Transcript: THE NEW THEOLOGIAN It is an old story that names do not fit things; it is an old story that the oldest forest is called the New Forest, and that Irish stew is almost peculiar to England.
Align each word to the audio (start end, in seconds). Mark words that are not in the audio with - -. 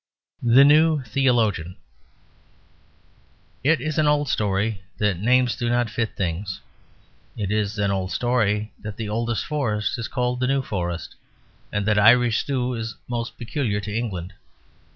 THE 0.41 0.63
NEW 0.65 1.03
THEOLOGIAN 1.03 1.75
It 3.63 3.79
is 3.79 3.99
an 3.99 4.07
old 4.07 4.29
story 4.29 4.81
that 4.97 5.19
names 5.19 5.55
do 5.55 5.69
not 5.69 5.91
fit 5.91 6.15
things; 6.15 6.59
it 7.37 7.51
is 7.51 7.77
an 7.77 7.91
old 7.91 8.11
story 8.11 8.73
that 8.81 8.97
the 8.97 9.07
oldest 9.09 9.45
forest 9.45 9.99
is 9.99 10.07
called 10.07 10.39
the 10.39 10.47
New 10.47 10.63
Forest, 10.63 11.17
and 11.71 11.85
that 11.85 11.99
Irish 11.99 12.39
stew 12.39 12.73
is 12.73 12.95
almost 13.07 13.37
peculiar 13.37 13.79
to 13.79 13.95
England. 13.95 14.33